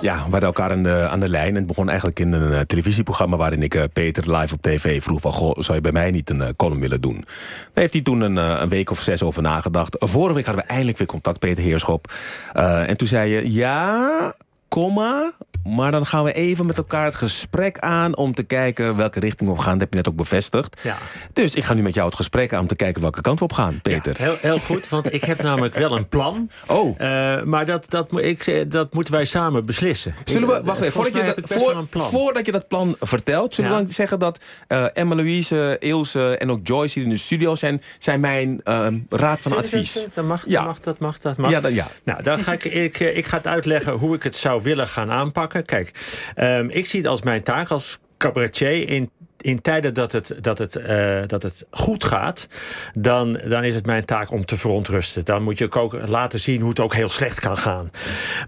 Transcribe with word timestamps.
Ja, 0.00 0.14
we 0.14 0.20
hadden 0.20 0.42
elkaar 0.42 0.70
aan 0.70 0.82
de, 0.82 1.08
aan 1.10 1.20
de 1.20 1.28
lijn. 1.28 1.48
En 1.48 1.54
het 1.54 1.66
begon 1.66 1.88
eigenlijk 1.88 2.20
in 2.20 2.32
een 2.32 2.52
uh, 2.52 2.60
televisieprogramma... 2.60 3.36
waarin 3.36 3.62
ik 3.62 3.74
uh, 3.74 3.82
Peter 3.92 4.36
live 4.36 4.54
op 4.54 4.62
tv 4.62 5.02
vroeg 5.02 5.20
van... 5.20 5.32
Goh, 5.32 5.52
zou 5.58 5.74
je 5.74 5.82
bij 5.82 5.92
mij 5.92 6.10
niet 6.10 6.30
een 6.30 6.40
uh, 6.40 6.48
column 6.56 6.80
willen 6.80 7.00
doen? 7.00 7.14
Daar 7.14 7.24
heeft 7.72 7.92
hij 7.92 8.02
toen 8.02 8.20
een, 8.20 8.36
een, 8.36 8.68
week 8.68 8.90
of 8.90 9.00
zes 9.00 9.22
over 9.22 9.42
nagedacht. 9.42 9.96
Vorige 9.98 10.34
week 10.34 10.46
hadden 10.46 10.64
we 10.64 10.70
eindelijk 10.70 10.98
weer 10.98 11.06
contact, 11.06 11.38
Peter 11.38 11.62
Heerschop. 11.62 12.12
en 12.52 12.96
toen 12.96 13.08
zei 13.08 13.30
je, 13.30 13.52
ja, 13.52 14.34
komma, 14.68 15.32
maar 15.64 15.90
dan 15.90 16.06
gaan 16.06 16.24
we 16.24 16.32
even 16.32 16.66
met 16.66 16.76
elkaar 16.76 17.04
het 17.04 17.14
gesprek 17.14 17.78
aan... 17.78 18.16
om 18.16 18.34
te 18.34 18.42
kijken 18.42 18.96
welke 18.96 19.20
richting 19.20 19.48
we 19.48 19.54
op 19.54 19.60
gaan. 19.60 19.72
Dat 19.72 19.80
heb 19.80 19.90
je 19.90 19.96
net 19.96 20.08
ook 20.08 20.16
bevestigd. 20.16 20.80
Ja. 20.82 20.96
Dus 21.32 21.54
ik 21.54 21.64
ga 21.64 21.74
nu 21.74 21.82
met 21.82 21.94
jou 21.94 22.06
het 22.06 22.16
gesprek 22.16 22.52
aan 22.52 22.60
om 22.60 22.66
te 22.66 22.76
kijken 22.76 23.02
welke 23.02 23.20
kant 23.20 23.38
we 23.38 23.44
op 23.44 23.52
gaan, 23.52 23.80
Peter. 23.82 24.14
Ja, 24.18 24.24
heel, 24.24 24.36
heel 24.40 24.58
goed, 24.58 24.88
want 24.88 25.12
ik 25.12 25.24
heb 25.24 25.42
namelijk 25.48 25.74
wel 25.74 25.96
een 25.96 26.08
plan. 26.08 26.50
Oh. 26.66 27.00
Uh, 27.00 27.42
maar 27.42 27.66
dat, 27.66 27.90
dat, 27.90 28.20
ik, 28.20 28.70
dat 28.70 28.94
moeten 28.94 29.12
wij 29.12 29.24
samen 29.24 29.64
beslissen. 29.64 30.14
Zullen 30.24 30.48
we, 30.48 30.60
wacht 30.64 30.80
even, 30.80 30.92
voordat 30.92 31.14
je, 31.14 31.34
dat, 31.36 31.58
voor, 31.58 31.86
voordat 31.90 32.46
je 32.46 32.52
dat 32.52 32.68
plan 32.68 32.96
vertelt... 33.00 33.54
zullen 33.54 33.70
we 33.70 33.76
dan 33.76 33.86
zeggen 33.86 34.18
dat 34.18 34.40
uh, 34.68 34.84
Emma 34.92 35.14
Louise, 35.14 35.76
Ilse 35.78 36.36
en 36.38 36.50
ook 36.50 36.60
Joyce... 36.62 36.94
die 36.94 37.02
in 37.02 37.10
de 37.10 37.16
studio 37.16 37.54
zijn, 37.54 37.82
zijn 37.98 38.20
mijn 38.20 38.60
uh, 38.64 38.86
raad 39.08 39.40
van 39.40 39.56
advies. 39.56 39.92
Dat, 40.14 40.24
mag, 40.24 40.44
dat 40.44 40.64
mag, 40.64 40.78
dat 40.80 40.98
mag, 40.98 41.18
dat 41.18 41.36
mag. 41.36 41.50
Ja, 41.50 41.68
ja. 41.68 41.86
Nou, 42.04 42.22
dan 42.22 42.38
ga 42.38 42.52
ik, 42.52 42.64
ik, 42.64 42.98
ik 42.98 43.26
ga 43.26 43.36
het 43.36 43.46
uitleggen 43.46 43.92
hoe 43.92 44.14
ik 44.14 44.22
het 44.22 44.34
zou 44.34 44.62
willen 44.62 44.88
gaan 44.88 45.10
aanpakken. 45.10 45.47
Kijk, 45.48 45.90
um, 46.36 46.70
ik 46.70 46.86
zie 46.86 47.00
het 47.00 47.08
als 47.08 47.22
mijn 47.22 47.42
taak 47.42 47.68
als 47.68 47.98
cabaretier 48.18 48.88
in 48.88 49.10
in 49.40 49.60
tijden 49.60 49.94
dat 49.94 50.12
het, 50.12 50.34
dat 50.40 50.58
het, 50.58 50.76
uh, 50.76 51.18
dat 51.26 51.42
het 51.42 51.66
goed 51.70 52.04
gaat, 52.04 52.48
dan, 52.94 53.32
dan 53.32 53.64
is 53.64 53.74
het 53.74 53.86
mijn 53.86 54.04
taak 54.04 54.30
om 54.30 54.44
te 54.44 54.56
verontrusten. 54.56 55.24
Dan 55.24 55.42
moet 55.42 55.58
je 55.58 55.72
ook 55.72 55.98
laten 56.06 56.40
zien 56.40 56.60
hoe 56.60 56.68
het 56.68 56.80
ook 56.80 56.94
heel 56.94 57.08
slecht 57.08 57.40
kan 57.40 57.56
gaan. 57.56 57.90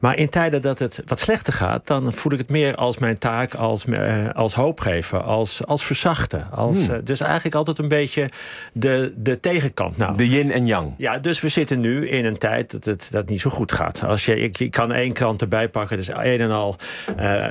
Maar 0.00 0.18
in 0.18 0.28
tijden 0.28 0.62
dat 0.62 0.78
het 0.78 1.02
wat 1.06 1.20
slechter 1.20 1.52
gaat, 1.52 1.86
dan 1.86 2.12
voel 2.12 2.32
ik 2.32 2.38
het 2.38 2.48
meer 2.48 2.74
als 2.74 2.98
mijn 2.98 3.18
taak 3.18 3.54
als, 3.54 3.84
uh, 3.84 4.30
als 4.32 4.54
hoop 4.54 4.80
geven, 4.80 5.24
als, 5.24 5.66
als 5.66 5.84
verzachten. 5.84 6.50
Als, 6.50 6.86
hmm. 6.86 6.94
uh, 6.94 7.00
dus 7.04 7.20
eigenlijk 7.20 7.54
altijd 7.54 7.78
een 7.78 7.88
beetje 7.88 8.28
de, 8.72 9.14
de 9.16 9.40
tegenkant. 9.40 9.96
Nou, 9.96 10.16
de 10.16 10.28
yin 10.28 10.52
en 10.52 10.66
yang. 10.66 10.94
Ja, 10.96 11.18
dus 11.18 11.40
we 11.40 11.48
zitten 11.48 11.80
nu 11.80 12.08
in 12.08 12.24
een 12.24 12.38
tijd 12.38 12.70
dat 12.70 12.84
het 12.84 13.08
dat 13.10 13.28
niet 13.28 13.40
zo 13.40 13.50
goed 13.50 13.72
gaat. 13.72 14.02
Als 14.04 14.24
je, 14.24 14.36
ik, 14.36 14.58
ik 14.58 14.70
kan 14.70 14.92
één 14.92 15.12
krant 15.12 15.40
erbij 15.40 15.68
pakken, 15.68 15.96
dus 15.96 16.08
een 16.08 16.40
en 16.40 16.50
al 16.50 16.76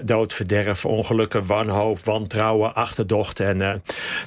dood, 0.03 0.33
verderf, 0.33 0.85
ongelukken, 0.85 1.45
wanhoop, 1.45 1.99
wantrouwen, 2.05 2.75
achterdocht 2.75 3.28
en, 3.33 3.61
uh, 3.61 3.73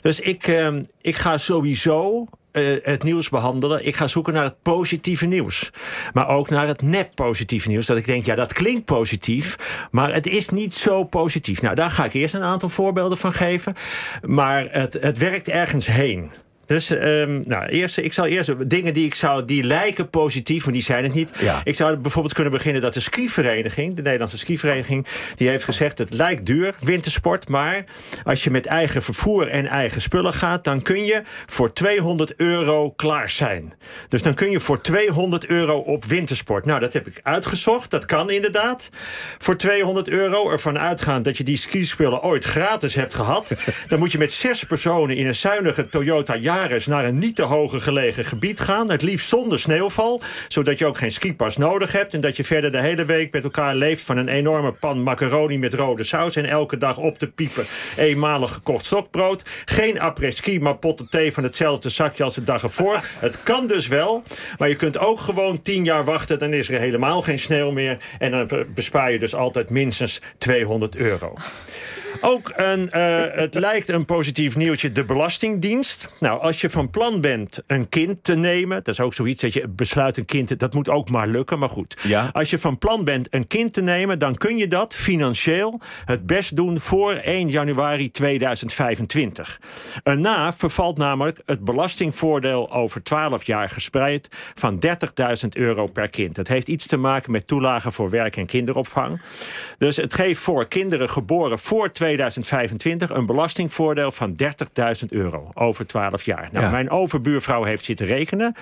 dus 0.00 0.20
ik, 0.20 0.46
uh, 0.46 0.68
ik 1.00 1.16
ga 1.16 1.38
sowieso 1.38 2.26
uh, 2.52 2.76
het 2.82 3.02
nieuws 3.02 3.28
behandelen. 3.28 3.86
Ik 3.86 3.96
ga 3.96 4.06
zoeken 4.06 4.32
naar 4.32 4.44
het 4.44 4.62
positieve 4.62 5.26
nieuws. 5.26 5.70
Maar 6.12 6.28
ook 6.28 6.50
naar 6.50 6.66
het 6.66 6.82
nep 6.82 7.14
positieve 7.14 7.68
nieuws. 7.68 7.86
Dat 7.86 7.96
ik 7.96 8.06
denk, 8.06 8.24
ja, 8.24 8.34
dat 8.34 8.52
klinkt 8.52 8.84
positief. 8.84 9.56
Maar 9.90 10.14
het 10.14 10.26
is 10.26 10.48
niet 10.48 10.74
zo 10.74 11.04
positief. 11.04 11.62
Nou, 11.62 11.74
daar 11.74 11.90
ga 11.90 12.04
ik 12.04 12.12
eerst 12.12 12.34
een 12.34 12.42
aantal 12.42 12.68
voorbeelden 12.68 13.18
van 13.18 13.32
geven. 13.32 13.74
Maar 14.22 14.66
het, 14.70 14.92
het 15.00 15.18
werkt 15.18 15.48
ergens 15.48 15.86
heen. 15.86 16.30
Dus 16.72 16.90
um, 16.90 17.42
nou, 17.46 17.66
eerst, 17.66 17.98
ik 17.98 18.12
zal 18.12 18.26
eerst 18.26 18.68
dingen 18.68 18.94
die 18.94 19.04
ik 19.04 19.14
zou, 19.14 19.44
die 19.44 19.64
lijken 19.64 20.10
positief, 20.10 20.64
maar 20.64 20.72
die 20.72 20.82
zijn 20.82 21.04
het 21.04 21.14
niet. 21.14 21.30
Ja. 21.40 21.60
Ik 21.64 21.76
zou 21.76 21.96
bijvoorbeeld 21.96 22.34
kunnen 22.34 22.52
beginnen 22.52 22.82
dat 22.82 22.94
de 22.94 23.00
skivereniging, 23.00 23.94
de 23.94 24.02
Nederlandse 24.02 24.38
skivereniging, 24.38 25.06
die 25.34 25.48
heeft 25.48 25.64
gezegd: 25.64 25.98
het 25.98 26.14
lijkt 26.14 26.46
duur, 26.46 26.74
wintersport, 26.80 27.48
maar 27.48 27.84
als 28.24 28.44
je 28.44 28.50
met 28.50 28.66
eigen 28.66 29.02
vervoer 29.02 29.48
en 29.48 29.66
eigen 29.66 30.00
spullen 30.00 30.32
gaat, 30.32 30.64
dan 30.64 30.82
kun 30.82 31.04
je 31.04 31.22
voor 31.46 31.72
200 31.72 32.34
euro 32.36 32.90
klaar 32.90 33.30
zijn. 33.30 33.72
Dus 34.08 34.22
dan 34.22 34.34
kun 34.34 34.50
je 34.50 34.60
voor 34.60 34.80
200 34.80 35.46
euro 35.46 35.76
op 35.78 36.04
wintersport. 36.04 36.64
Nou, 36.64 36.80
dat 36.80 36.92
heb 36.92 37.06
ik 37.06 37.20
uitgezocht. 37.22 37.90
Dat 37.90 38.04
kan 38.04 38.30
inderdaad. 38.30 38.88
Voor 39.38 39.56
200 39.56 40.08
euro 40.08 40.50
ervan 40.50 40.78
uitgaan 40.78 41.22
dat 41.22 41.36
je 41.36 41.44
die 41.44 41.56
skispullen 41.56 42.22
ooit 42.22 42.44
gratis 42.44 42.94
hebt 42.94 43.14
gehad. 43.14 43.52
dan 43.88 43.98
moet 43.98 44.12
je 44.12 44.18
met 44.18 44.32
zes 44.32 44.64
personen 44.64 45.16
in 45.16 45.26
een 45.26 45.34
zuinige 45.34 45.88
Toyota 45.88 46.36
Naar 46.62 47.04
een 47.04 47.18
niet 47.18 47.36
te 47.36 47.42
hoger 47.42 47.80
gelegen 47.80 48.24
gebied 48.24 48.60
gaan. 48.60 48.90
Het 48.90 49.02
liefst 49.02 49.28
zonder 49.28 49.58
sneeuwval, 49.58 50.20
zodat 50.48 50.78
je 50.78 50.86
ook 50.86 50.98
geen 50.98 51.10
skipas 51.10 51.56
nodig 51.56 51.92
hebt. 51.92 52.14
En 52.14 52.20
dat 52.20 52.36
je 52.36 52.44
verder 52.44 52.72
de 52.72 52.80
hele 52.80 53.04
week 53.04 53.32
met 53.32 53.44
elkaar 53.44 53.74
leeft 53.74 54.02
van 54.02 54.16
een 54.16 54.28
enorme 54.28 54.72
pan 54.72 55.02
macaroni 55.02 55.58
met 55.58 55.74
rode 55.74 56.02
saus. 56.02 56.36
En 56.36 56.44
elke 56.44 56.76
dag 56.76 56.98
op 56.98 57.18
te 57.18 57.30
piepen 57.30 57.64
eenmalig 57.96 58.52
gekocht 58.52 58.84
stokbrood. 58.84 59.42
Geen 59.64 60.00
après-ski, 60.00 60.60
maar 60.60 60.76
potten 60.76 61.08
thee 61.08 61.32
van 61.32 61.42
hetzelfde 61.42 61.88
zakje 61.88 62.24
als 62.24 62.34
de 62.34 62.42
dag 62.42 62.62
ervoor. 62.62 63.04
Het 63.18 63.42
kan 63.42 63.66
dus 63.66 63.86
wel, 63.86 64.22
maar 64.58 64.68
je 64.68 64.76
kunt 64.76 64.98
ook 64.98 65.20
gewoon 65.20 65.62
tien 65.62 65.84
jaar 65.84 66.04
wachten. 66.04 66.38
Dan 66.38 66.52
is 66.52 66.70
er 66.70 66.80
helemaal 66.80 67.22
geen 67.22 67.38
sneeuw 67.38 67.70
meer. 67.70 67.98
En 68.18 68.30
dan 68.30 68.66
bespaar 68.74 69.12
je 69.12 69.18
dus 69.18 69.34
altijd 69.34 69.70
minstens 69.70 70.20
200 70.38 70.96
euro. 70.96 71.34
Ook 72.20 72.52
een, 72.56 72.90
uh, 72.94 73.24
het 73.32 73.54
lijkt 73.54 73.88
een 73.88 74.04
positief 74.04 74.56
nieuwtje, 74.56 74.92
de 74.92 75.04
Belastingdienst. 75.04 76.12
Nou, 76.20 76.41
als 76.42 76.60
je 76.60 76.70
van 76.70 76.90
plan 76.90 77.20
bent 77.20 77.62
een 77.66 77.88
kind 77.88 78.24
te 78.24 78.34
nemen... 78.34 78.76
dat 78.76 78.88
is 78.88 79.00
ook 79.00 79.14
zoiets 79.14 79.42
dat 79.42 79.52
je 79.52 79.68
besluit 79.68 80.16
een 80.16 80.24
kind... 80.24 80.58
dat 80.58 80.74
moet 80.74 80.88
ook 80.88 81.10
maar 81.10 81.28
lukken, 81.28 81.58
maar 81.58 81.68
goed. 81.68 81.96
Ja. 82.02 82.30
Als 82.32 82.50
je 82.50 82.58
van 82.58 82.78
plan 82.78 83.04
bent 83.04 83.26
een 83.30 83.46
kind 83.46 83.72
te 83.72 83.82
nemen... 83.82 84.18
dan 84.18 84.34
kun 84.34 84.56
je 84.56 84.68
dat 84.68 84.94
financieel 84.94 85.80
het 86.04 86.26
best 86.26 86.56
doen 86.56 86.80
voor 86.80 87.12
1 87.12 87.48
januari 87.48 88.10
2025. 88.10 89.60
Erna 90.02 90.52
vervalt 90.52 90.98
namelijk 90.98 91.40
het 91.44 91.64
belastingvoordeel 91.64 92.72
over 92.72 93.02
12 93.02 93.44
jaar 93.44 93.68
gespreid... 93.68 94.28
van 94.54 94.80
30.000 94.86 95.48
euro 95.52 95.86
per 95.86 96.08
kind. 96.08 96.34
Dat 96.34 96.48
heeft 96.48 96.68
iets 96.68 96.86
te 96.86 96.96
maken 96.96 97.32
met 97.32 97.46
toelagen 97.46 97.92
voor 97.92 98.10
werk- 98.10 98.36
en 98.36 98.46
kinderopvang. 98.46 99.20
Dus 99.78 99.96
het 99.96 100.14
geeft 100.14 100.40
voor 100.40 100.68
kinderen 100.68 101.10
geboren 101.10 101.58
voor 101.58 101.92
2025 101.92 103.10
een 103.10 103.26
belastingvoordeel 103.26 104.12
van 104.12 104.36
30.000 104.42 105.08
euro 105.08 105.48
over 105.54 105.86
12 105.86 106.22
jaar. 106.22 106.30
Nou, 106.52 106.70
Mijn 106.70 106.90
overbuurvrouw 106.90 107.64
heeft 107.64 107.84
zitten 107.84 108.06
rekenen. 108.06 108.54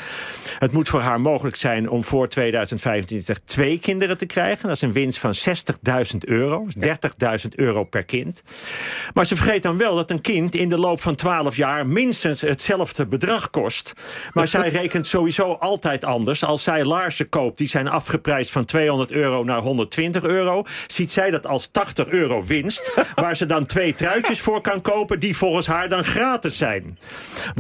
Het 0.59 0.73
moet 0.73 0.89
voor 0.89 1.01
haar 1.01 1.21
mogelijk 1.21 1.57
zijn 1.57 1.91
om 1.91 2.05
voor 2.05 2.29
2025 2.29 3.41
twee 3.45 3.79
kinderen 3.79 4.19
te 4.19 4.27
krijgen. 4.27 4.67
Dat 4.67 4.77
is 4.77 4.83
een 4.83 4.93
winst 4.93 5.19
van 5.19 5.35
60.000 6.13 6.19
euro. 6.19 6.67
30.000 6.79 7.49
euro 7.55 7.85
per 7.85 8.05
kind. 8.05 8.43
Maar 9.15 9.27
ze 9.27 9.37
vergeet 9.37 9.63
dan 9.63 9.77
wel 9.77 9.95
dat 9.95 10.11
een 10.11 10.21
kind 10.21 10.55
in 10.55 10.69
de 10.69 10.79
loop 10.79 11.01
van 11.01 11.15
12 11.15 11.57
jaar 11.57 11.87
minstens 11.87 12.41
hetzelfde 12.41 13.07
bedrag 13.07 13.51
kost. 13.51 13.93
Maar 14.33 14.49
zij 14.59 14.69
rekent 14.69 15.07
sowieso 15.07 15.53
altijd 15.53 16.05
anders. 16.05 16.45
Als 16.45 16.63
zij 16.63 16.85
laarzen 16.85 17.29
koopt 17.29 17.59
die 17.59 17.69
zijn 17.69 17.89
afgeprijsd 17.89 18.51
van 18.51 18.65
200 18.65 19.11
euro 19.11 19.45
naar 19.45 19.61
120 19.61 20.23
euro, 20.23 20.65
ziet 20.87 21.11
zij 21.11 21.31
dat 21.31 21.47
als 21.47 21.67
80 21.67 22.09
euro 22.09 22.45
winst. 22.45 22.93
Waar 23.15 23.37
ze 23.37 23.47
dan 23.47 23.67
twee 23.67 23.95
truitjes 23.95 24.41
voor 24.41 24.61
kan 24.61 24.83
kopen 24.83 25.21
die 25.21 25.37
volgens 25.37 25.67
haar 25.67 25.89
dan 25.89 26.05
gratis 26.05 26.57
zijn. 26.57 26.99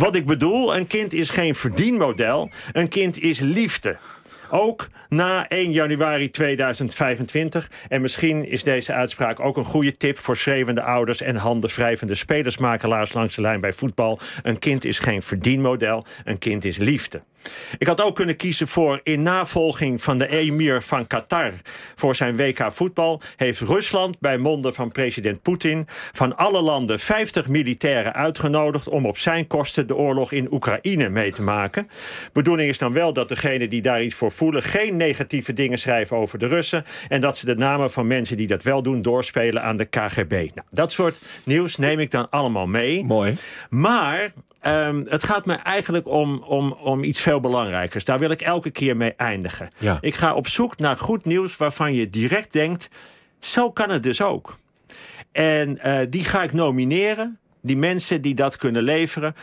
Wat 0.00 0.14
ik 0.14 0.26
bedoel, 0.26 0.76
een 0.76 0.86
kind 0.86 1.12
is 1.12 1.30
geen 1.30 1.54
verdienmodel. 1.54 2.50
Een 2.72 2.88
kind 2.88 3.22
is 3.22 3.40
liefde. 3.40 3.98
Ook 4.50 4.88
na 5.08 5.48
1 5.48 5.72
januari 5.72 6.30
2025. 6.30 7.70
En 7.88 8.00
misschien 8.00 8.48
is 8.48 8.62
deze 8.62 8.92
uitspraak 8.92 9.40
ook 9.40 9.56
een 9.56 9.64
goede 9.64 9.96
tip... 9.96 10.18
voor 10.18 10.36
schreeuwende 10.36 10.82
ouders 10.82 11.20
en 11.20 11.36
handenwrijvende 11.36 12.14
spelersmakelaars 12.14 13.12
langs 13.12 13.34
de 13.34 13.40
lijn 13.40 13.60
bij 13.60 13.72
voetbal. 13.72 14.18
Een 14.42 14.58
kind 14.58 14.84
is 14.84 14.98
geen 14.98 15.22
verdienmodel, 15.22 16.04
een 16.24 16.38
kind 16.38 16.64
is 16.64 16.76
liefde. 16.76 17.22
Ik 17.78 17.86
had 17.86 18.00
ook 18.00 18.16
kunnen 18.16 18.36
kiezen 18.36 18.68
voor 18.68 19.00
in 19.02 19.22
navolging 19.22 20.02
van 20.02 20.18
de 20.18 20.28
emir 20.28 20.82
van 20.82 21.06
Qatar... 21.06 21.52
voor 21.94 22.16
zijn 22.16 22.36
WK 22.36 22.72
voetbal 22.72 23.20
heeft 23.36 23.60
Rusland 23.60 24.18
bij 24.18 24.38
monden 24.38 24.74
van 24.74 24.92
president 24.92 25.42
Poetin... 25.42 25.86
van 26.12 26.36
alle 26.36 26.60
landen 26.60 26.98
50 26.98 27.48
militairen 27.48 28.14
uitgenodigd... 28.14 28.88
om 28.88 29.06
op 29.06 29.18
zijn 29.18 29.46
kosten 29.46 29.86
de 29.86 29.96
oorlog 29.96 30.32
in 30.32 30.52
Oekraïne 30.52 31.08
mee 31.08 31.32
te 31.32 31.42
maken. 31.42 31.88
Bedoeling 32.32 32.68
is 32.68 32.78
dan 32.78 32.92
wel 32.92 33.12
dat 33.12 33.28
degene 33.28 33.68
die 33.68 33.82
daar 33.82 34.02
iets 34.02 34.14
voor 34.14 34.32
voelen... 34.40 34.62
geen 34.62 34.96
negatieve 34.96 35.52
dingen 35.52 35.78
schrijven 35.78 36.16
over 36.16 36.38
de 36.38 36.46
Russen... 36.46 36.84
en 37.08 37.20
dat 37.20 37.38
ze 37.38 37.46
de 37.46 37.56
namen 37.56 37.90
van 37.90 38.06
mensen 38.06 38.36
die 38.36 38.46
dat 38.46 38.62
wel 38.62 38.82
doen 38.82 39.02
doorspelen 39.02 39.62
aan 39.62 39.76
de 39.76 39.84
KGB. 39.84 40.30
Nou, 40.30 40.66
dat 40.70 40.92
soort 40.92 41.20
nieuws 41.44 41.76
neem 41.76 41.98
ik 41.98 42.10
dan 42.10 42.30
allemaal 42.30 42.66
mee. 42.66 43.04
Mooi. 43.04 43.36
Maar 43.70 44.32
Um, 44.66 45.06
het 45.08 45.24
gaat 45.24 45.46
me 45.46 45.54
eigenlijk 45.54 46.06
om, 46.08 46.42
om, 46.42 46.72
om 46.72 47.04
iets 47.04 47.20
veel 47.20 47.40
belangrijkers. 47.40 48.04
Daar 48.04 48.18
wil 48.18 48.30
ik 48.30 48.40
elke 48.40 48.70
keer 48.70 48.96
mee 48.96 49.14
eindigen. 49.16 49.68
Ja. 49.78 49.98
Ik 50.00 50.14
ga 50.14 50.34
op 50.34 50.48
zoek 50.48 50.78
naar 50.78 50.96
goed 50.96 51.24
nieuws 51.24 51.56
waarvan 51.56 51.94
je 51.94 52.08
direct 52.08 52.52
denkt... 52.52 52.88
zo 53.38 53.70
kan 53.70 53.90
het 53.90 54.02
dus 54.02 54.22
ook. 54.22 54.58
En 55.32 55.78
uh, 55.84 55.98
die 56.08 56.24
ga 56.24 56.42
ik 56.42 56.52
nomineren. 56.52 57.38
Die 57.62 57.76
mensen 57.76 58.20
die 58.22 58.34
dat 58.34 58.56
kunnen 58.56 58.82
leveren 58.82 59.34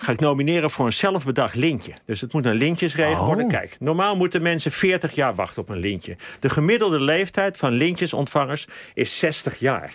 ga 0.00 0.12
ik 0.12 0.20
nomineren 0.20 0.70
voor 0.70 0.86
een 0.86 0.92
zelfbedacht 0.92 1.54
lintje. 1.54 1.92
Dus 2.04 2.20
het 2.20 2.32
moet 2.32 2.46
een 2.46 2.54
lintjesregel 2.54 3.20
Oh. 3.20 3.26
worden. 3.26 3.48
Kijk, 3.48 3.76
normaal 3.80 4.16
moeten 4.16 4.42
mensen 4.42 4.70
40 4.72 5.14
jaar 5.14 5.34
wachten 5.34 5.62
op 5.62 5.68
een 5.68 5.78
lintje. 5.78 6.16
De 6.40 6.48
gemiddelde 6.48 7.00
leeftijd 7.00 7.56
van 7.56 7.72
lintjesontvangers 7.72 8.66
is 8.94 9.18
60 9.18 9.58
jaar. 9.58 9.92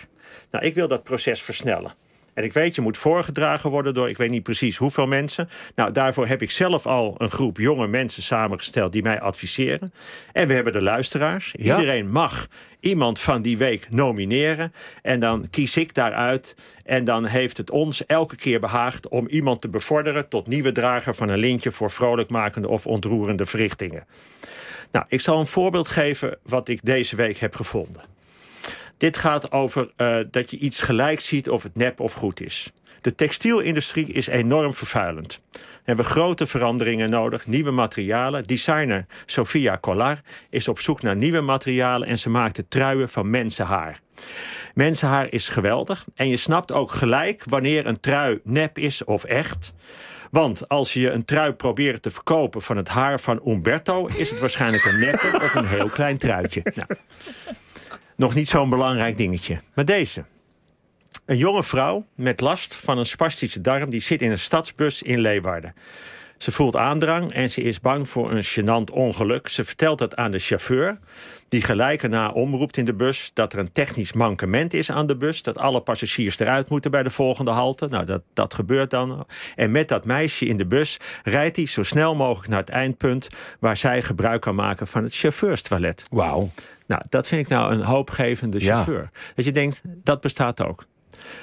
Nou, 0.50 0.64
ik 0.64 0.74
wil 0.74 0.88
dat 0.88 1.02
proces 1.02 1.42
versnellen. 1.42 1.92
En 2.34 2.44
ik 2.44 2.52
weet, 2.52 2.74
je 2.74 2.80
moet 2.80 2.98
voorgedragen 2.98 3.70
worden 3.70 3.94
door 3.94 4.08
ik 4.08 4.16
weet 4.16 4.30
niet 4.30 4.42
precies 4.42 4.76
hoeveel 4.76 5.06
mensen. 5.06 5.48
Nou, 5.74 5.92
daarvoor 5.92 6.26
heb 6.26 6.42
ik 6.42 6.50
zelf 6.50 6.86
al 6.86 7.14
een 7.18 7.30
groep 7.30 7.58
jonge 7.58 7.86
mensen 7.86 8.22
samengesteld 8.22 8.92
die 8.92 9.02
mij 9.02 9.20
adviseren. 9.20 9.92
En 10.32 10.48
we 10.48 10.54
hebben 10.54 10.72
de 10.72 10.82
luisteraars. 10.82 11.54
Iedereen 11.54 12.10
mag 12.10 12.46
iemand 12.80 13.20
van 13.20 13.42
die 13.42 13.58
week 13.58 13.86
nomineren. 13.90 14.72
En 15.02 15.20
dan 15.20 15.50
kies 15.50 15.76
ik 15.76 15.94
daaruit. 15.94 16.56
En 16.84 17.04
dan 17.04 17.24
heeft 17.24 17.56
het 17.56 17.70
ons 17.70 18.06
elke 18.06 18.36
keer 18.36 18.60
behaagd 18.60 19.08
om 19.08 19.28
iemand 19.28 19.60
te 19.60 19.68
bevorderen 19.68 20.28
tot 20.28 20.46
nieuwe 20.46 20.72
drager 20.72 21.14
van 21.14 21.28
een 21.28 21.38
lintje 21.38 21.70
voor 21.70 21.90
vrolijkmakende 21.90 22.68
of 22.68 22.86
ontroerende 22.86 23.46
verrichtingen. 23.46 24.06
Nou, 24.90 25.06
ik 25.08 25.20
zal 25.20 25.38
een 25.38 25.46
voorbeeld 25.46 25.88
geven 25.88 26.38
wat 26.42 26.68
ik 26.68 26.84
deze 26.84 27.16
week 27.16 27.36
heb 27.36 27.54
gevonden. 27.54 28.13
Dit 28.96 29.16
gaat 29.16 29.52
over 29.52 29.90
uh, 29.96 30.16
dat 30.30 30.50
je 30.50 30.58
iets 30.58 30.82
gelijk 30.82 31.20
ziet 31.20 31.50
of 31.50 31.62
het 31.62 31.76
nep 31.76 32.00
of 32.00 32.12
goed 32.12 32.40
is. 32.40 32.72
De 33.00 33.14
textielindustrie 33.14 34.06
is 34.06 34.26
enorm 34.26 34.74
vervuilend. 34.74 35.40
We 35.52 35.90
hebben 35.90 36.04
grote 36.04 36.46
veranderingen 36.46 37.10
nodig, 37.10 37.46
nieuwe 37.46 37.70
materialen. 37.70 38.42
Designer 38.42 39.06
Sofia 39.26 39.78
Collar 39.78 40.20
is 40.50 40.68
op 40.68 40.78
zoek 40.78 41.02
naar 41.02 41.16
nieuwe 41.16 41.40
materialen... 41.40 42.08
en 42.08 42.18
ze 42.18 42.30
maakt 42.30 42.56
de 42.56 42.68
truien 42.68 43.08
van 43.08 43.30
mensenhaar. 43.30 44.00
Mensenhaar 44.74 45.32
is 45.32 45.48
geweldig 45.48 46.04
en 46.14 46.28
je 46.28 46.36
snapt 46.36 46.72
ook 46.72 46.90
gelijk... 46.90 47.42
wanneer 47.48 47.86
een 47.86 48.00
trui 48.00 48.40
nep 48.44 48.78
is 48.78 49.04
of 49.04 49.24
echt... 49.24 49.74
Want 50.30 50.68
als 50.68 50.92
je 50.92 51.10
een 51.10 51.24
trui 51.24 51.52
probeert 51.52 52.02
te 52.02 52.10
verkopen 52.10 52.62
van 52.62 52.76
het 52.76 52.88
haar 52.88 53.20
van 53.20 53.40
Umberto... 53.46 54.06
is 54.06 54.30
het 54.30 54.38
waarschijnlijk 54.38 54.84
een 54.84 54.98
neppe 54.98 55.30
of 55.34 55.54
een 55.54 55.66
heel 55.66 55.88
klein 55.88 56.18
truitje. 56.18 56.62
Nou, 56.74 57.00
nog 58.16 58.34
niet 58.34 58.48
zo'n 58.48 58.70
belangrijk 58.70 59.16
dingetje. 59.16 59.60
Maar 59.74 59.84
deze. 59.84 60.24
Een 61.24 61.36
jonge 61.36 61.64
vrouw 61.64 62.06
met 62.14 62.40
last 62.40 62.74
van 62.74 62.98
een 62.98 63.06
spastische 63.06 63.60
darm... 63.60 63.90
die 63.90 64.00
zit 64.00 64.22
in 64.22 64.30
een 64.30 64.38
stadsbus 64.38 65.02
in 65.02 65.20
Leeuwarden. 65.20 65.74
Ze 66.38 66.52
voelt 66.52 66.76
aandrang 66.76 67.32
en 67.32 67.50
ze 67.50 67.62
is 67.62 67.80
bang 67.80 68.08
voor 68.08 68.32
een 68.32 68.44
gênant 68.44 68.92
ongeluk. 68.92 69.48
Ze 69.48 69.64
vertelt 69.64 69.98
dat 69.98 70.16
aan 70.16 70.30
de 70.30 70.38
chauffeur, 70.38 70.98
die 71.48 71.62
gelijk 71.62 72.02
erna 72.02 72.30
omroept 72.30 72.76
in 72.76 72.84
de 72.84 72.94
bus... 72.94 73.30
dat 73.34 73.52
er 73.52 73.58
een 73.58 73.72
technisch 73.72 74.12
mankement 74.12 74.74
is 74.74 74.90
aan 74.90 75.06
de 75.06 75.16
bus... 75.16 75.42
dat 75.42 75.58
alle 75.58 75.80
passagiers 75.80 76.38
eruit 76.38 76.68
moeten 76.68 76.90
bij 76.90 77.02
de 77.02 77.10
volgende 77.10 77.50
halte. 77.50 77.86
Nou, 77.86 78.04
dat, 78.04 78.22
dat 78.32 78.54
gebeurt 78.54 78.90
dan. 78.90 79.26
En 79.54 79.70
met 79.70 79.88
dat 79.88 80.04
meisje 80.04 80.46
in 80.46 80.56
de 80.56 80.66
bus 80.66 80.98
rijdt 81.22 81.56
hij 81.56 81.66
zo 81.66 81.82
snel 81.82 82.14
mogelijk 82.14 82.48
naar 82.48 82.60
het 82.60 82.68
eindpunt... 82.68 83.28
waar 83.60 83.76
zij 83.76 84.02
gebruik 84.02 84.40
kan 84.40 84.54
maken 84.54 84.86
van 84.86 85.02
het 85.02 85.14
chauffeurstoilet. 85.14 86.04
Wauw. 86.10 86.50
Nou, 86.86 87.02
dat 87.08 87.28
vind 87.28 87.40
ik 87.42 87.48
nou 87.48 87.72
een 87.72 87.82
hoopgevende 87.82 88.60
chauffeur. 88.60 89.10
Dat 89.34 89.44
je 89.44 89.52
denkt, 89.52 89.80
dat 89.84 90.20
bestaat 90.20 90.62
ook. 90.62 90.86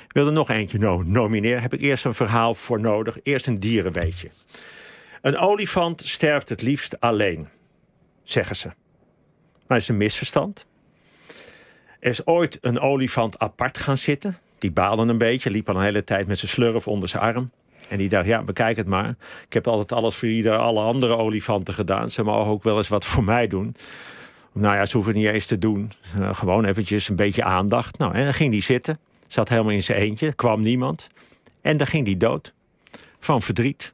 Ik 0.06 0.14
wil 0.14 0.26
er 0.26 0.32
nog 0.32 0.50
eentje 0.50 0.78
no 0.78 1.04
nomineren. 1.06 1.62
Heb 1.62 1.74
ik 1.74 1.82
eerst 1.82 2.06
een 2.06 2.14
verhaal 2.14 2.54
voor 2.54 2.80
nodig. 2.80 3.18
Eerst 3.24 3.48
een 3.48 3.60
dierenweetje. 3.60 4.30
Een 5.22 5.38
olifant 5.38 6.02
sterft 6.02 6.50
het 6.50 6.62
liefst 6.62 7.00
alleen, 7.00 7.48
zeggen 8.24 8.56
ze. 8.56 8.70
Maar 9.68 9.78
is 9.78 9.88
een 9.88 9.98
misverstand. 9.98 10.66
Er 12.00 12.10
is 12.10 12.26
ooit 12.26 12.58
een 12.62 12.80
olifant 12.80 13.40
apart 13.40 13.78
gaan 13.78 13.98
zitten. 13.98 14.38
Die 14.58 14.72
baalde 14.72 15.02
een 15.02 15.18
beetje, 15.18 15.50
liep 15.50 15.70
al 15.70 15.76
een 15.76 15.82
hele 15.82 16.04
tijd 16.04 16.28
met 16.28 16.38
zijn 16.38 16.52
slurf 16.52 16.88
onder 16.88 17.10
zijn 17.10 17.24
arm. 17.24 17.52
En 17.90 17.98
die 17.98 18.10
dacht, 18.10 18.26
ja, 18.26 18.44
bekijk 18.44 18.78
het 18.78 18.88
maar. 18.88 19.16
Ik 19.46 19.54
heb 19.54 19.68
altijd 19.68 19.92
alles 19.92 20.16
voor 20.16 20.28
ieder, 20.28 20.58
alle 20.58 20.82
andere 20.82 21.16
olifanten 21.16 21.74
gedaan. 21.74 22.10
Ze 22.10 22.24
mogen 22.24 22.52
ook 22.52 22.64
wel 22.64 22.78
eens 22.78 22.88
wat 22.88 23.06
voor 23.06 23.24
mij 23.24 23.48
doen. 23.48 23.76
Nou 24.54 24.76
ja, 24.76 24.86
ze 24.86 24.96
hoeven 24.96 25.14
niet 25.14 25.26
eens 25.26 25.46
te 25.46 25.58
doen. 25.58 25.92
Uh, 26.20 26.34
gewoon 26.34 26.66
eventjes 26.66 27.10
een 27.10 27.16
beetje 27.16 27.44
aandacht. 27.44 27.98
Nou, 27.98 28.14
en 28.14 28.24
dan 28.24 28.34
ging 28.34 28.52
die 28.52 28.62
zitten. 28.62 29.00
Zat 29.28 29.50
helemaal 29.50 29.72
in 29.72 29.84
zijn 29.84 29.98
eentje. 29.98 30.34
Kwam 30.34 30.62
niemand. 30.62 31.10
En 31.62 31.78
dan 31.78 31.88
ging 31.88 32.06
die 32.06 32.18
dood. 32.18 32.54
Van 33.20 33.42
verdriet. 33.42 33.94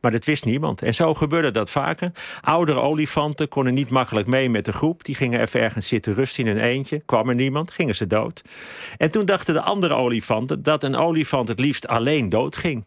Maar 0.00 0.10
dat 0.10 0.24
wist 0.24 0.44
niemand. 0.44 0.82
En 0.82 0.94
zo 0.94 1.14
gebeurde 1.14 1.50
dat 1.50 1.70
vaker. 1.70 2.10
Oudere 2.40 2.80
olifanten 2.80 3.48
konden 3.48 3.74
niet 3.74 3.88
makkelijk 3.88 4.26
mee 4.26 4.50
met 4.50 4.64
de 4.64 4.72
groep. 4.72 5.04
Die 5.04 5.14
gingen 5.14 5.40
even 5.40 5.60
ergens 5.60 5.88
zitten 5.88 6.14
rusten 6.14 6.46
in 6.46 6.56
een 6.56 6.62
eentje. 6.62 6.98
Kwam 6.98 7.28
er 7.28 7.34
niemand, 7.34 7.70
gingen 7.70 7.94
ze 7.94 8.06
dood. 8.06 8.42
En 8.96 9.10
toen 9.10 9.24
dachten 9.24 9.54
de 9.54 9.60
andere 9.60 9.94
olifanten... 9.94 10.62
dat 10.62 10.82
een 10.82 10.96
olifant 10.96 11.48
het 11.48 11.60
liefst 11.60 11.86
alleen 11.86 12.28
dood 12.28 12.56
ging. 12.56 12.84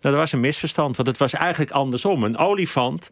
Nou, 0.00 0.14
dat 0.14 0.14
was 0.14 0.32
een 0.32 0.40
misverstand, 0.40 0.96
want 0.96 1.08
het 1.08 1.18
was 1.18 1.32
eigenlijk 1.32 1.70
andersom. 1.70 2.24
Een 2.24 2.36
olifant 2.36 3.10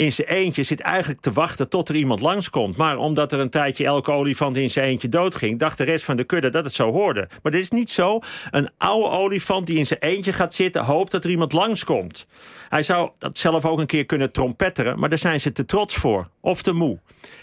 in 0.00 0.12
zijn 0.12 0.28
eentje 0.28 0.62
zit 0.62 0.80
eigenlijk 0.80 1.20
te 1.20 1.32
wachten 1.32 1.68
tot 1.68 1.88
er 1.88 1.94
iemand 1.94 2.20
langskomt. 2.20 2.76
Maar 2.76 2.96
omdat 2.96 3.32
er 3.32 3.38
een 3.38 3.50
tijdje 3.50 3.84
elke 3.84 4.10
olifant 4.10 4.56
in 4.56 4.70
zijn 4.70 4.88
eentje 4.88 5.08
doodging... 5.08 5.58
dacht 5.58 5.78
de 5.78 5.84
rest 5.84 6.04
van 6.04 6.16
de 6.16 6.24
kudde 6.24 6.48
dat 6.48 6.64
het 6.64 6.74
zo 6.74 6.92
hoorde. 6.92 7.28
Maar 7.42 7.52
dit 7.52 7.60
is 7.60 7.70
niet 7.70 7.90
zo. 7.90 8.18
Een 8.50 8.70
oude 8.78 9.08
olifant 9.08 9.66
die 9.66 9.78
in 9.78 9.86
zijn 9.86 10.00
eentje 10.00 10.32
gaat 10.32 10.54
zitten... 10.54 10.84
hoopt 10.84 11.10
dat 11.10 11.24
er 11.24 11.30
iemand 11.30 11.52
langskomt. 11.52 12.26
Hij 12.68 12.82
zou 12.82 13.10
dat 13.18 13.38
zelf 13.38 13.64
ook 13.64 13.78
een 13.78 13.86
keer 13.86 14.06
kunnen 14.06 14.32
trompetteren... 14.32 14.98
maar 14.98 15.08
daar 15.08 15.18
zijn 15.18 15.40
ze 15.40 15.52
te 15.52 15.64
trots 15.64 15.94
voor. 15.94 16.28
Of 16.40 16.62
te 16.62 16.72
moe. 16.72 16.98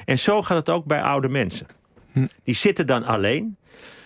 En 0.06 0.20
zo 0.20 0.42
gaat 0.42 0.58
het 0.58 0.70
ook 0.70 0.86
bij 0.86 1.02
oude 1.02 1.30
mensen. 1.30 1.68
Die 2.44 2.56
zitten 2.56 2.88
dan 2.88 3.04
alleen. 3.04 3.58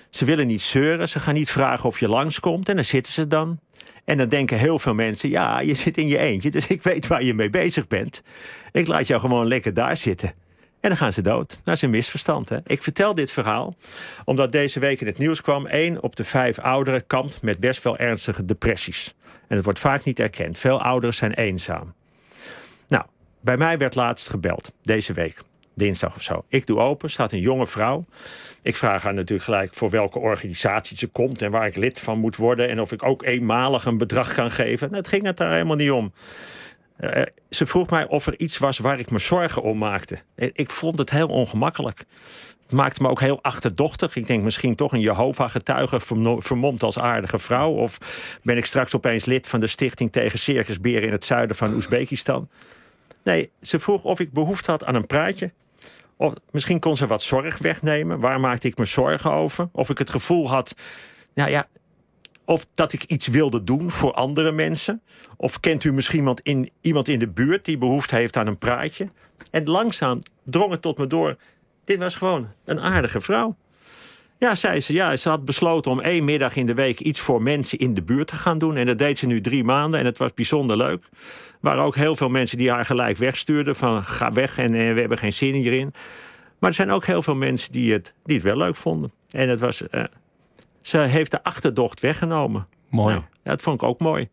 Ze 0.09 0.25
willen 0.25 0.48
niet 0.48 0.62
zeuren. 0.62 1.09
Ze 1.09 1.19
gaan 1.19 1.33
niet 1.33 1.51
vragen 1.51 1.89
of 1.89 2.00
je 2.00 2.07
langskomt. 2.07 2.69
En 2.69 2.75
dan 2.75 2.86
zitten 2.86 3.13
ze 3.13 3.27
dan. 3.27 3.59
En 4.06 4.18
dan 4.18 4.30
denken 4.30 4.57
heel 4.57 4.80
veel 4.80 4.94
mensen, 4.94 5.30
ja, 5.30 5.59
je 5.59 5.74
zit 5.74 5.98
in 5.98 6.07
je 6.07 6.18
eentje... 6.18 6.51
dus 6.51 6.68
ik 6.68 6.83
weet 6.83 7.07
waar 7.07 7.24
je 7.24 7.33
mee 7.33 7.50
bezig 7.50 7.88
bent. 7.88 8.24
Ik 8.71 8.88
laat 8.88 9.07
jou 9.07 9.21
gewoon 9.21 9.48
lekker 9.48 9.74
daar 9.74 9.98
zitten. 9.98 10.33
En 10.80 10.89
dan 10.89 10.98
gaan 10.98 11.13
ze 11.13 11.21
dood. 11.21 11.59
Dat 11.63 11.75
is 11.75 11.81
een 11.81 11.89
misverstand. 11.89 12.50
Hè? 12.50 12.57
Ik 12.65 12.81
vertel 12.81 13.15
dit 13.15 13.31
verhaal 13.31 13.75
omdat 14.25 14.51
deze 14.51 14.80
week 14.80 15.01
in 15.01 15.07
het 15.07 15.18
nieuws 15.18 15.42
kwam... 15.42 15.65
één 15.65 16.03
op 16.03 16.15
de 16.15 16.24
vijf 16.24 16.59
ouderen 16.59 17.07
kampt 17.07 17.42
met 17.42 17.59
best 17.59 17.83
wel 17.83 17.98
ernstige 17.98 18.44
depressies. 18.44 19.13
En 19.48 19.56
het 19.56 19.63
wordt 19.63 19.80
vaak 19.80 20.03
niet 20.03 20.19
erkend. 20.19 20.57
Veel 20.57 20.81
ouderen 20.81 21.15
zijn 21.15 21.33
eenzaam. 21.33 21.94
Nou, 22.88 23.03
bij 23.42 23.57
mij 23.57 23.77
werd 23.77 23.95
laatst 23.95 24.30
gebeld, 24.30 24.71
deze 24.81 25.13
week 25.13 25.38
dinsdag 25.74 26.16
of 26.16 26.22
zo. 26.22 26.46
Ik 26.48 26.66
doe 26.66 26.80
open, 26.80 27.10
staat 27.10 27.32
een 27.32 27.40
jonge 27.40 27.68
vrouw. 27.68 28.06
Ik 28.62 28.76
vraag 28.76 29.04
haar 29.04 29.14
natuurlijk 29.14 29.44
gelijk 29.44 29.74
voor 29.74 29.90
welke 29.90 30.20
organisatie 30.20 30.98
ze 30.98 31.08
komt... 31.08 31.42
en 31.42 31.52
waar 31.52 31.68
ik 31.68 31.76
lid 31.76 32.00
van 32.00 32.20
moet 32.20 32.36
worden... 32.36 32.70
en 32.70 32.82
of 32.82 32.92
ik 32.92 33.04
ook 33.04 33.24
eenmalig 33.24 33.86
een 33.86 33.98
bedrag 33.98 34.34
kan 34.34 34.52
geven. 34.52 34.88
Nou, 34.88 35.00
het 35.00 35.08
ging 35.08 35.26
het 35.26 35.38
daar 35.38 35.52
helemaal 35.52 35.76
niet 35.76 35.92
om. 35.92 36.14
Uh, 37.00 37.22
ze 37.50 37.66
vroeg 37.66 37.90
mij 37.90 38.08
of 38.08 38.28
er 38.28 38.40
iets 38.40 38.58
was 38.58 38.78
waar 38.78 39.00
ik 39.00 39.12
me 39.12 39.20
zorgen 39.20 39.62
om 39.62 39.78
maakte. 39.78 40.18
Eh, 40.36 40.50
ik 40.54 40.70
vond 40.70 40.98
het 40.98 41.10
heel 41.10 41.28
ongemakkelijk. 41.28 42.04
Het 42.64 42.72
maakte 42.72 43.02
me 43.02 43.10
ook 43.10 43.20
heel 43.20 43.44
achterdochtig. 43.44 44.16
Ik 44.16 44.28
denk 44.28 44.44
misschien 44.44 44.76
toch 44.76 44.94
een 44.94 45.00
Jehovah-getuige 45.00 46.00
vermomd 46.40 46.84
als 46.84 47.00
aardige 47.00 47.40
vrouw. 47.40 47.72
Of 47.72 47.98
ben 48.44 48.58
ik 48.58 48.66
straks 48.66 48.96
opeens 48.96 49.26
lid 49.26 49.48
van 49.48 49.60
de 49.60 49.68
stichting 49.68 50.12
tegen 50.12 50.40
circusberen 50.40 51.08
in 51.08 51.12
het 51.12 51.24
zuiden 51.24 51.56
van 51.56 51.74
Oezbekistan. 51.74 52.50
Nee, 53.24 53.52
ze 53.62 53.80
vroeg 53.80 54.04
of 54.04 54.20
ik 54.20 54.32
behoefte 54.32 54.72
had 54.72 54.86
aan 54.86 54.96
een 54.96 55.08
praatje. 55.08 55.52
Of 56.22 56.34
misschien 56.52 56.80
kon 56.80 56.98
ze 56.98 57.08
wat 57.08 57.22
zorg 57.22 57.58
wegnemen. 57.58 58.20
Waar 58.20 58.40
maakte 58.40 58.68
ik 58.68 58.78
me 58.78 58.86
zorgen 58.86 59.32
over? 59.32 59.70
Of 59.72 59.90
ik 59.90 59.98
het 59.98 60.10
gevoel 60.10 60.50
had, 60.50 60.75
nou 61.34 61.50
ja, 61.50 61.68
of 62.46 62.66
dat 62.74 62.94
ik 62.94 63.04
iets 63.04 63.28
wilde 63.28 63.63
doen 63.63 63.92
voor 63.92 64.13
andere 64.13 64.51
mensen. 64.51 65.01
Of 65.38 65.60
kent 65.60 65.84
u 65.84 65.94
misschien 65.94 66.20
iemand 66.20 66.40
in, 66.42 66.72
iemand 66.82 67.08
in 67.08 67.20
de 67.20 67.28
buurt 67.28 67.66
die 67.66 67.78
behoefte 67.78 68.16
heeft 68.16 68.38
aan 68.38 68.48
een 68.48 68.58
praatje? 68.58 69.10
En 69.51 69.66
langzaam 69.66 70.20
drong 70.44 70.72
het 70.72 70.82
tot 70.82 70.98
me 70.98 71.08
door. 71.08 71.38
Dit 71.84 71.98
was 71.98 72.16
gewoon 72.16 72.48
een 72.66 72.80
aardige 72.80 73.22
vrouw. 73.22 73.56
Ja, 74.41 74.55
zei 74.55 74.79
ze. 74.79 74.93
Ja, 74.93 75.15
ze 75.15 75.29
had 75.29 75.45
besloten 75.45 75.91
om 75.91 76.00
één 76.00 76.25
middag 76.25 76.55
in 76.55 76.65
de 76.65 76.74
week 76.74 77.00
iets 77.00 77.19
voor 77.19 77.41
mensen 77.41 77.77
in 77.77 77.93
de 77.93 78.01
buurt 78.01 78.27
te 78.27 78.36
gaan 78.36 78.57
doen. 78.57 78.75
En 78.75 78.86
dat 78.86 78.98
deed 78.98 79.17
ze 79.17 79.25
nu 79.25 79.41
drie 79.41 79.63
maanden 79.63 80.00
en 80.00 80.05
het 80.05 80.17
was 80.17 80.33
bijzonder 80.33 80.77
leuk. 80.77 81.03
Er 81.12 81.57
waren 81.60 81.83
ook 81.83 81.95
heel 81.95 82.15
veel 82.15 82.29
mensen 82.29 82.57
die 82.57 82.71
haar 82.71 82.86
gelijk 82.86 83.17
wegstuurden. 83.17 83.75
Van 83.75 84.03
ga 84.03 84.31
weg 84.31 84.57
en, 84.57 84.71
we 84.71 85.00
hebben 85.00 85.17
geen 85.17 85.33
zin 85.33 85.53
hierin. 85.53 85.93
Maar 86.60 86.69
er 86.69 86.75
zijn 86.75 86.91
ook 86.91 87.05
heel 87.05 87.21
veel 87.21 87.36
mensen 87.36 87.71
die 87.71 87.93
het, 87.93 88.13
die 88.24 88.36
het 88.36 88.45
wel 88.45 88.57
leuk 88.57 88.75
vonden. 88.75 89.12
En 89.29 89.50
het 89.50 89.60
was, 89.60 89.81
uh, 89.91 90.03
ze 90.81 90.98
heeft 90.98 91.31
de 91.31 91.43
achterdocht 91.43 92.00
weggenomen. 92.00 92.67
Mooi. 92.91 93.13
Nou, 93.13 93.25
ja, 93.43 93.51
dat 93.51 93.62
vond 93.62 93.81
ik 93.81 93.88
ook 93.88 94.00
mooi. 94.00 94.29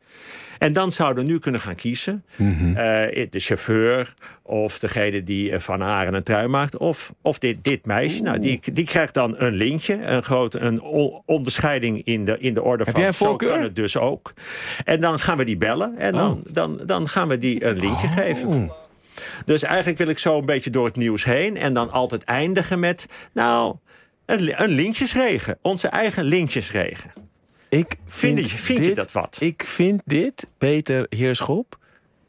En 0.58 0.72
dan 0.72 0.92
zouden 0.92 1.24
we 1.24 1.30
nu 1.30 1.38
kunnen 1.38 1.60
gaan 1.60 1.74
kiezen. 1.74 2.24
Mhm. 2.36 2.76
Eh, 2.76 3.26
de 3.30 3.40
chauffeur 3.40 4.14
of 4.42 4.78
degene 4.78 5.22
die 5.22 5.52
eh, 5.52 5.60
van 5.60 5.80
haar 5.80 6.12
een 6.14 6.22
trui 6.22 6.48
maakt. 6.48 6.76
Of, 6.76 7.12
of 7.22 7.38
dit, 7.38 7.64
dit 7.64 7.86
meisje. 7.86 8.22
Nou, 8.22 8.38
die, 8.38 8.60
die 8.72 8.84
krijgt 8.84 9.14
dan 9.14 9.34
een 9.38 9.52
lintje. 9.52 10.02
Een 10.04 10.22
grote 10.22 10.58
een 10.58 10.82
onderscheiding 11.26 12.04
in 12.04 12.24
de, 12.24 12.38
in 12.38 12.54
de 12.54 12.62
orde 12.62 12.84
Heb 12.84 12.92
van... 12.92 13.00
jij 13.00 13.08
een 13.08 13.16
zo 13.16 13.24
voorkeur? 13.26 13.52
kan 13.52 13.62
het 13.62 13.76
dus 13.76 13.96
ook. 13.96 14.32
En 14.84 15.00
dan 15.00 15.20
gaan 15.20 15.36
we 15.36 15.44
die 15.44 15.58
bellen. 15.58 15.96
En 15.98 16.12
dan, 16.12 16.30
Oh. 16.30 16.52
dan, 16.52 16.80
dan 16.86 17.08
gaan 17.08 17.28
we 17.28 17.38
die 17.38 17.64
een 17.64 17.76
lintje 17.76 18.08
geven. 18.08 18.72
Dus 19.44 19.62
eigenlijk 19.62 19.98
wil 19.98 20.08
ik 20.08 20.18
zo 20.18 20.38
een 20.38 20.46
beetje 20.46 20.70
door 20.70 20.84
het 20.86 20.96
nieuws 20.96 21.24
heen. 21.24 21.56
En 21.56 21.74
dan 21.74 21.90
altijd 21.90 22.24
eindigen 22.24 22.78
met... 22.80 23.06
Nou, 23.32 23.76
een 24.26 24.68
lintjesregen. 24.68 25.58
Onze 25.62 25.88
eigen 25.88 26.24
lintjesregen. 26.24 27.10
Ik 27.68 27.96
vind, 28.04 28.38
Vind 28.38 28.50
je- 28.50 28.58
vind 28.58 28.78
je 28.78 28.84
dit, 28.84 28.94
dat 28.96 29.12
wat? 29.12 29.36
Ik 29.40 29.62
vind 29.62 30.02
dit, 30.04 30.50
Peter 30.58 31.06
Heerschop, 31.08 31.78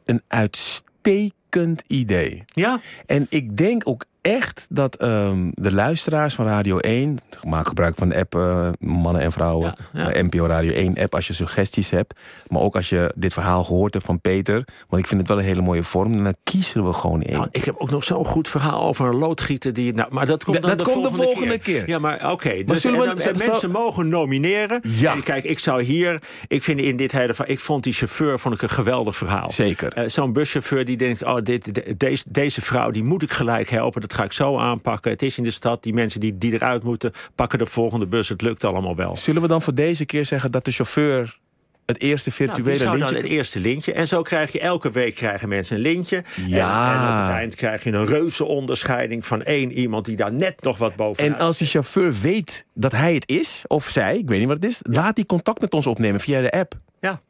een 0.04 0.22
uitstekend 0.28 1.82
idee. 1.86 2.42
Ja, 2.46 2.80
En 3.06 3.26
ik 3.28 3.56
denk 3.56 3.88
ook 3.88 4.04
echt 4.22 4.66
dat 4.70 4.96
ehm, 4.96 5.48
de 5.52 5.72
luisteraars 5.72 6.34
van 6.34 6.46
Radio 6.46 6.78
1... 6.78 7.18
maak 7.46 7.66
gebruik 7.66 7.94
van 7.94 8.08
de 8.08 8.16
app 8.16 8.34
uh, 8.34 8.68
Mannen 8.78 9.22
en 9.22 9.32
Vrouwen... 9.32 9.74
Ja, 9.92 10.10
ja. 10.10 10.22
NPO 10.22 10.46
Radio 10.46 10.72
1 10.72 10.96
app 10.98 11.14
als 11.14 11.26
je 11.26 11.32
suggesties 11.32 11.90
hebt. 11.90 12.20
Maar 12.48 12.60
ook 12.62 12.76
als 12.76 12.88
je 12.88 13.14
dit 13.18 13.32
verhaal 13.32 13.64
gehoord 13.64 13.94
hebt 13.94 14.06
van 14.06 14.20
Peter. 14.20 14.64
Want 14.88 15.02
ik 15.02 15.08
vind 15.08 15.20
het 15.20 15.28
wel 15.28 15.38
een 15.38 15.44
hele 15.44 15.60
mooie 15.60 15.82
vorm. 15.82 16.12
En 16.12 16.24
dan 16.24 16.34
kiezen 16.44 16.84
we 16.86 16.92
gewoon 16.92 17.22
één. 17.22 17.36
Nou, 17.36 17.48
ik 17.50 17.64
heb 17.64 17.74
ook 17.78 17.90
nog 17.90 18.04
zo'n 18.04 18.24
goed 18.24 18.48
verhaal 18.48 18.82
over 18.82 19.06
een 19.06 19.16
loodgieter. 19.16 19.72
Die, 19.72 19.92
nou, 19.92 20.08
maar 20.14 20.26
dat 20.26 20.44
komt, 20.44 20.60
dan 20.60 20.70
dat 20.70 20.78
de, 20.78 20.84
komt 20.84 20.96
volgende 20.96 21.18
de 21.18 21.24
volgende 21.32 21.58
keer. 21.58 21.88
Ja, 21.88 21.98
maar 21.98 22.14
oké. 22.16 22.26
Okay, 22.32 22.64
dus, 22.64 22.80
zullen 22.80 22.98
we- 23.00 23.06
en 23.08 23.16
dan- 23.16 23.24
en 23.26 23.38
mensen 23.48 23.70
mogen 23.70 24.08
nomineren. 24.08 24.80
Ja. 24.82 25.12
En 25.12 25.22
Kijk, 25.22 25.44
ik 25.44 25.58
zou 25.58 25.82
hier... 25.82 26.22
Ik 26.48 26.62
vind 26.62 26.80
in 26.80 26.96
dit 26.96 27.12
hele 27.12 27.34
verhaal... 27.34 27.52
Ik 27.52 27.60
vond 27.60 27.82
die 27.84 27.92
chauffeur 27.92 28.38
vond 28.38 28.54
ik 28.54 28.62
een 28.62 28.68
geweldig 28.70 29.16
verhaal. 29.16 29.50
Zeker. 29.50 29.92
Eh, 29.92 30.08
Zo'n 30.08 30.32
buschauffeur 30.32 30.84
die 30.84 30.96
denkt... 30.96 31.24
Oh, 31.24 31.36
dit, 31.42 31.74
de- 31.74 31.94
deze, 31.96 32.24
deze 32.28 32.60
vrouw 32.60 32.90
die 32.90 33.04
moet 33.04 33.22
ik 33.22 33.32
gelijk 33.32 33.70
helpen. 33.70 34.00
Dat 34.10 34.18
ga 34.18 34.24
ik 34.24 34.32
zo 34.32 34.58
aanpakken. 34.58 35.10
Het 35.10 35.22
is 35.22 35.38
in 35.38 35.44
de 35.44 35.50
stad. 35.50 35.82
Die 35.82 35.94
mensen 35.94 36.20
die, 36.20 36.38
die 36.38 36.52
eruit 36.52 36.82
moeten... 36.82 37.12
pakken 37.34 37.58
de 37.58 37.66
volgende 37.66 38.06
bus. 38.06 38.28
Het 38.28 38.42
lukt 38.42 38.64
allemaal 38.64 38.96
wel. 38.96 39.16
Zullen 39.16 39.42
we 39.42 39.48
dan 39.48 39.62
voor 39.62 39.74
deze 39.74 40.04
keer 40.04 40.24
zeggen 40.24 40.50
dat 40.50 40.64
de 40.64 40.70
chauffeur... 40.70 41.38
het 41.86 42.00
eerste 42.00 42.30
Nou, 42.38 42.52
virtuele 42.52 42.96
lintje... 42.96 43.16
het 43.16 43.24
eerste 43.24 43.60
lintje. 43.60 43.92
En 43.92 44.06
zo 44.06 44.22
krijg 44.22 44.52
je 44.52 44.60
elke 44.60 44.90
week 44.90 45.14
krijgen 45.14 45.48
mensen 45.48 45.76
een 45.76 45.82
lintje. 45.82 46.24
Ja. 46.46 46.92
En, 46.92 47.00
en 47.00 47.08
op 47.08 47.26
het 47.26 47.36
eind 47.36 47.54
krijg 47.54 47.84
je 47.84 47.92
een 47.92 48.06
reuze 48.06 48.44
onderscheiding 48.44 49.26
van 49.26 49.42
één 49.42 49.72
iemand 49.72 50.04
die 50.04 50.16
daar 50.16 50.32
net 50.32 50.62
nog 50.62 50.78
wat 50.78 50.96
bovenaan 50.96 51.34
En 51.34 51.40
als 51.40 51.58
die 51.58 51.66
chauffeur 51.66 52.12
weet 52.12 52.64
dat 52.74 52.92
hij 52.92 53.14
het 53.14 53.28
is, 53.28 53.64
of 53.66 53.84
zij, 53.84 54.18
ik 54.18 54.28
weet 54.28 54.38
niet 54.38 54.48
wat 54.48 54.62
het 54.62 54.70
is... 54.70 54.78
laat 54.82 55.16
die 55.16 55.26
contact 55.26 55.60
met 55.60 55.74
ons 55.74 55.86
opnemen 55.86 56.20
via 56.20 56.40
de 56.40 56.50
app. 56.50 56.74
Ja. 57.00 57.20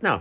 Nou, 0.00 0.20